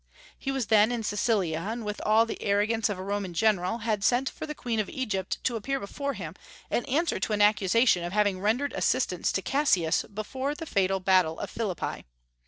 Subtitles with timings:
[0.35, 4.03] He was then in Cilicia, and, with all the arrogance of a Roman general, had
[4.03, 6.33] sent for the Queen of Egypt to appear before him
[6.71, 11.39] and answer to an accusation of having rendered assistance to Cassius before the fatal battle
[11.39, 12.05] of Philippi.